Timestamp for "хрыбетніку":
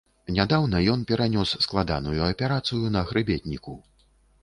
3.11-3.81